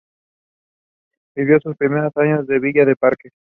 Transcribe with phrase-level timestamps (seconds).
[1.35, 3.29] Vivió sus primeros años en Villa del Parque.